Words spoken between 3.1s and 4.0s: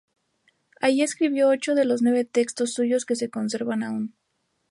se conservan